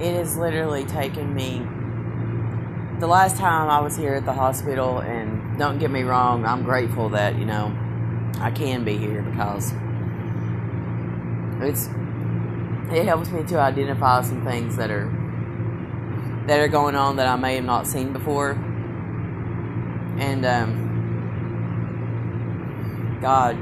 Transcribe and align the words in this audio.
it 0.00 0.14
has 0.14 0.36
literally 0.36 0.84
taken 0.84 1.34
me. 1.34 1.66
The 3.00 3.06
last 3.06 3.36
time 3.36 3.68
I 3.68 3.80
was 3.80 3.96
here 3.96 4.14
at 4.14 4.24
the 4.24 4.32
hospital, 4.32 4.98
and 4.98 5.58
don't 5.58 5.78
get 5.78 5.90
me 5.90 6.02
wrong, 6.02 6.44
I'm 6.44 6.62
grateful 6.62 7.10
that, 7.10 7.38
you 7.38 7.44
know, 7.44 7.76
I 8.38 8.50
can 8.50 8.84
be 8.84 8.96
here 8.96 9.22
because 9.22 9.72
it's 11.60 11.88
it 12.90 13.04
helps 13.04 13.30
me 13.30 13.44
to 13.44 13.58
identify 13.58 14.22
some 14.22 14.44
things 14.44 14.76
that 14.76 14.90
are 14.90 15.08
that 16.46 16.58
are 16.58 16.68
going 16.68 16.96
on 16.96 17.16
that 17.16 17.26
I 17.26 17.36
may 17.36 17.56
have 17.56 17.64
not 17.64 17.86
seen 17.86 18.12
before. 18.12 18.52
And 20.18 20.44
um, 20.44 20.88
God, 23.20 23.56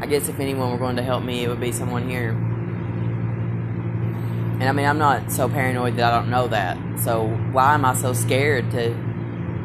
I 0.00 0.06
guess 0.06 0.28
if 0.28 0.38
anyone 0.38 0.70
were 0.72 0.78
going 0.78 0.96
to 0.96 1.02
help 1.02 1.22
me, 1.24 1.44
it 1.44 1.48
would 1.48 1.60
be 1.60 1.72
someone 1.72 2.08
here. 2.08 2.36
And 4.58 4.64
I 4.64 4.72
mean, 4.72 4.86
I'm 4.86 4.98
not 4.98 5.30
so 5.30 5.48
paranoid 5.48 5.96
that 5.96 6.12
I 6.12 6.18
don't 6.18 6.30
know 6.30 6.48
that. 6.48 6.78
So 7.00 7.28
why 7.52 7.74
am 7.74 7.84
I 7.84 7.94
so 7.94 8.12
scared 8.14 8.70
to 8.70 8.94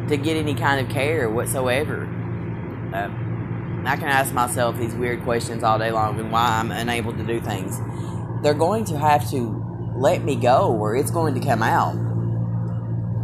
to 0.10 0.18
get 0.18 0.36
any 0.36 0.54
kind 0.54 0.86
of 0.86 0.92
care 0.92 1.30
whatsoever? 1.30 2.04
Uh, 2.94 3.10
I 3.86 3.96
can 3.96 4.10
ask 4.10 4.34
myself 4.34 4.78
these 4.78 4.94
weird 4.94 5.24
questions 5.24 5.64
all 5.64 5.80
day 5.80 5.92
long 5.92 6.20
and 6.20 6.32
why 6.32 6.60
I'm 6.60 6.72
unable 6.72 7.14
to 7.14 7.24
do 7.24 7.40
things. 7.40 7.80
They're 8.44 8.54
going 8.54 8.86
to 8.86 8.98
have 8.98 9.30
to 9.32 9.94
let 9.96 10.24
me 10.24 10.36
go 10.36 10.72
or 10.74 10.96
it's 10.96 11.10
going 11.10 11.34
to 11.36 11.40
come 11.40 11.64
out. 11.64 11.96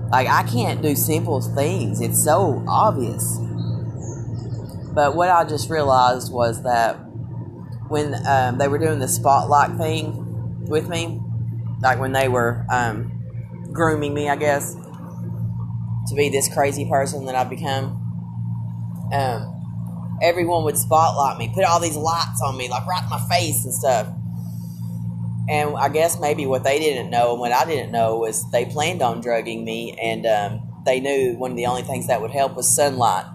Like, 0.09 0.27
I 0.27 0.43
can't 0.43 0.81
do 0.81 0.95
simple 0.95 1.41
things, 1.41 1.99
it's 1.99 2.23
so 2.23 2.63
obvious. 2.67 3.39
But 4.93 5.15
what 5.15 5.29
I 5.29 5.43
just 5.43 5.69
realized 5.69 6.31
was 6.31 6.63
that 6.63 6.93
when 7.89 8.15
um, 8.25 8.57
they 8.57 8.67
were 8.67 8.79
doing 8.79 8.99
the 8.99 9.07
spotlight 9.07 9.77
thing 9.77 10.65
with 10.65 10.89
me, 10.89 11.21
like 11.81 11.99
when 11.99 12.11
they 12.11 12.27
were 12.27 12.65
um, 12.71 13.11
grooming 13.71 14.13
me, 14.13 14.29
I 14.29 14.35
guess, 14.35 14.73
to 14.73 16.15
be 16.15 16.29
this 16.29 16.51
crazy 16.53 16.87
person 16.89 17.25
that 17.25 17.35
I've 17.35 17.49
become. 17.49 18.03
Um, 19.13 20.19
everyone 20.21 20.63
would 20.63 20.77
spotlight 20.77 21.37
me, 21.37 21.51
put 21.53 21.63
all 21.63 21.79
these 21.79 21.95
lights 21.95 22.41
on 22.45 22.57
me, 22.57 22.69
like 22.69 22.85
right 22.87 23.03
in 23.03 23.09
my 23.09 23.19
face 23.29 23.63
and 23.65 23.73
stuff. 23.73 24.07
And 25.49 25.77
I 25.77 25.89
guess 25.89 26.19
maybe 26.19 26.45
what 26.45 26.63
they 26.63 26.79
didn't 26.79 27.09
know 27.09 27.31
and 27.31 27.39
what 27.39 27.53
I 27.53 27.63
didn't 27.65 27.91
know 27.91 28.17
was 28.17 28.49
they 28.51 28.65
planned 28.65 29.01
on 29.01 29.21
drugging 29.21 29.63
me, 29.63 29.97
and 30.01 30.25
um, 30.25 30.83
they 30.85 30.99
knew 30.99 31.35
one 31.37 31.51
of 31.51 31.57
the 31.57 31.67
only 31.67 31.83
things 31.83 32.07
that 32.07 32.21
would 32.21 32.31
help 32.31 32.55
was 32.55 32.73
sunlight, 32.73 33.25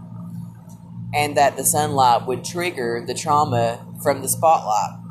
and 1.14 1.36
that 1.36 1.56
the 1.56 1.64
sunlight 1.64 2.26
would 2.26 2.44
trigger 2.44 3.02
the 3.06 3.14
trauma 3.14 3.86
from 4.02 4.20
the 4.20 4.28
spotlight. 4.28 5.01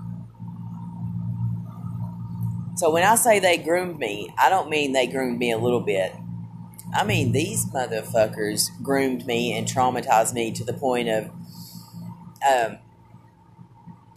So 2.82 2.90
when 2.90 3.04
I 3.04 3.14
say 3.14 3.38
they 3.38 3.60
groomed 3.60 4.00
me, 4.00 4.34
I 4.40 4.50
don't 4.50 4.68
mean 4.68 4.92
they 4.92 5.06
groomed 5.06 5.38
me 5.38 5.52
a 5.52 5.58
little 5.60 5.82
bit. 5.82 6.16
I 6.92 7.04
mean 7.04 7.32
these 7.32 7.64
motherfuckers 7.68 8.70
groomed 8.82 9.28
me 9.28 9.56
and 9.56 9.68
traumatized 9.68 10.34
me 10.34 10.52
to 10.54 10.64
the 10.64 10.74
point 10.74 11.08
of 11.08 11.26
um, 12.44 12.80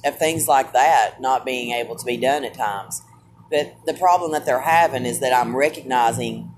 of 0.03 0.19
things 0.19 0.49
like 0.49 0.73
that 0.73 1.21
not 1.21 1.45
being 1.45 1.73
able 1.75 1.95
to 1.95 2.07
be 2.07 2.17
done 2.17 2.43
at 2.43 2.55
times. 2.55 3.03
But 3.51 3.77
the 3.85 3.93
problem 3.93 4.33
that 4.33 4.47
they're 4.47 4.61
having 4.61 5.05
is 5.05 5.21
that 5.21 5.35
I'm 5.35 5.55
recognizing 5.55 6.51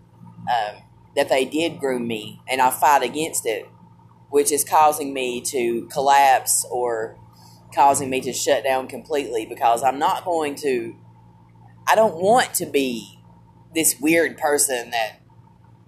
um, 0.48 0.82
that 1.16 1.28
they 1.28 1.44
did 1.44 1.80
groom 1.80 2.06
me 2.06 2.40
and 2.48 2.62
I 2.62 2.70
fight 2.70 3.02
against 3.02 3.46
it, 3.46 3.68
which 4.30 4.52
is 4.52 4.62
causing 4.62 5.12
me 5.12 5.40
to 5.40 5.86
collapse 5.86 6.64
or 6.70 7.18
causing 7.74 8.10
me 8.10 8.20
to 8.20 8.32
shut 8.32 8.62
down 8.62 8.86
completely 8.86 9.44
because 9.44 9.82
I'm 9.82 9.98
not 9.98 10.24
going 10.24 10.54
to, 10.56 10.94
I 11.86 11.94
don't 11.94 12.16
want 12.16 12.54
to 12.54 12.66
be 12.66 13.20
this 13.74 13.96
weird 14.00 14.38
person 14.38 14.90
that 14.90 15.20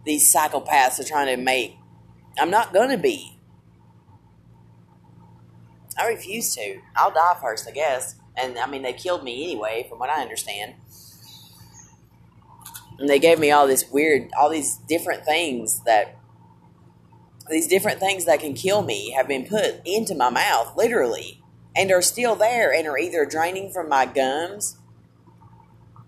these 0.05 0.33
psychopaths 0.33 1.01
are 1.01 1.05
trying 1.05 1.35
to 1.35 1.43
make. 1.43 1.77
I'm 2.39 2.51
not 2.51 2.73
going 2.73 2.91
to 2.91 2.99
be. 2.99 3.39
I 5.99 6.07
refuse 6.07 6.55
to. 6.55 6.81
I'll 6.95 7.11
die 7.11 7.37
first, 7.41 7.67
I 7.69 7.73
guess. 7.73 8.15
And 8.37 8.57
I 8.59 8.67
mean, 8.67 8.83
they 8.83 8.93
killed 8.93 9.25
me 9.25 9.43
anyway, 9.43 9.87
from 9.89 9.99
what 9.99 10.11
I 10.11 10.23
understand. 10.23 10.75
And 12.99 13.09
they 13.09 13.19
gave 13.19 13.41
me 13.41 13.51
all 13.51 13.67
this 13.67 13.91
weird, 13.91 14.31
all 14.39 14.51
these 14.51 14.77
different 14.89 15.25
things 15.25 15.83
that, 15.85 16.17
these 17.51 17.67
different 17.67 17.99
things 17.99 18.25
that 18.27 18.41
can 18.41 18.55
kill 18.55 18.83
me 18.83 19.11
have 19.13 19.27
been 19.27 19.47
put 19.47 19.81
into 19.85 20.15
my 20.15 20.31
mouth, 20.31 20.77
literally, 20.77 21.43
and 21.75 21.91
are 21.91 22.03
still 22.03 22.37
there 22.37 22.73
and 22.73 22.87
are 22.87 22.99
either 22.99 23.25
draining 23.25 23.71
from 23.71 23.89
my 23.89 24.07
gums 24.07 24.79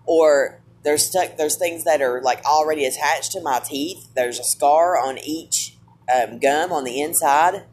or 0.05 0.61
there's 0.83 1.05
stuck, 1.05 1.37
there's 1.37 1.57
things 1.57 1.83
that 1.83 2.01
are 2.01 2.21
like 2.21 2.43
already 2.45 2.85
attached 2.85 3.31
to 3.33 3.41
my 3.41 3.59
teeth. 3.59 4.07
There's 4.15 4.39
a 4.39 4.43
scar 4.43 4.97
on 4.97 5.17
each 5.19 5.77
um, 6.13 6.39
gum 6.39 6.71
on 6.71 6.83
the 6.83 7.01
inside 7.01 7.63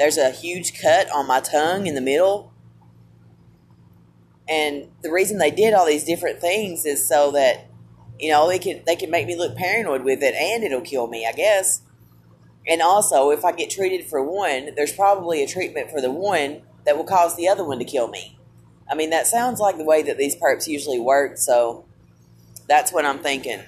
there's 0.00 0.16
a 0.16 0.30
huge 0.30 0.80
cut 0.80 1.10
on 1.10 1.26
my 1.26 1.40
tongue 1.40 1.86
in 1.86 1.94
the 1.94 2.00
middle. 2.00 2.54
And 4.48 4.88
the 5.02 5.12
reason 5.12 5.36
they 5.36 5.50
did 5.50 5.74
all 5.74 5.84
these 5.84 6.04
different 6.04 6.40
things 6.40 6.86
is 6.86 7.06
so 7.06 7.30
that, 7.32 7.68
you 8.18 8.30
know, 8.30 8.48
they 8.48 8.58
can 8.58 8.82
they 8.86 8.96
can 8.96 9.10
make 9.10 9.26
me 9.26 9.36
look 9.36 9.56
paranoid 9.56 10.02
with 10.02 10.22
it 10.22 10.34
and 10.34 10.64
it'll 10.64 10.80
kill 10.80 11.06
me, 11.06 11.26
I 11.26 11.32
guess. 11.32 11.82
And 12.66 12.80
also, 12.80 13.30
if 13.30 13.44
I 13.44 13.52
get 13.52 13.68
treated 13.68 14.06
for 14.06 14.22
one, 14.22 14.70
there's 14.74 14.92
probably 14.92 15.42
a 15.42 15.46
treatment 15.46 15.90
for 15.90 16.00
the 16.00 16.10
one 16.10 16.62
that 16.86 16.96
will 16.96 17.04
cause 17.04 17.36
the 17.36 17.48
other 17.48 17.62
one 17.62 17.78
to 17.78 17.84
kill 17.84 18.08
me. 18.08 18.38
I 18.90 18.94
mean, 18.94 19.10
that 19.10 19.26
sounds 19.26 19.60
like 19.60 19.76
the 19.78 19.84
way 19.84 20.02
that 20.02 20.18
these 20.18 20.34
perps 20.36 20.66
usually 20.66 20.98
work, 20.98 21.38
so 21.38 21.84
that's 22.66 22.92
what 22.92 23.04
I'm 23.04 23.18
thinking. 23.18 23.62